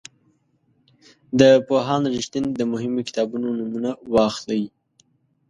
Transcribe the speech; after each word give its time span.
د 1.39 1.41
پوهاند 1.67 2.05
رښتین 2.15 2.45
د 2.59 2.61
مهمو 2.71 3.01
کتابونو 3.07 3.47
نومونه 3.57 3.89
واخلئ. 4.13 4.63